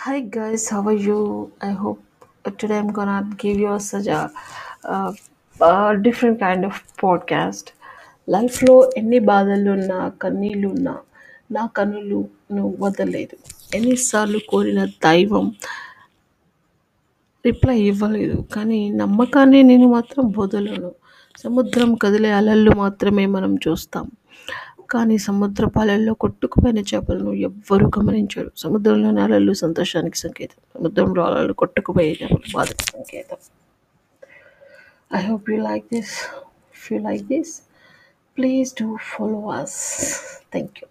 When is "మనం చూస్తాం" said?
23.36-24.06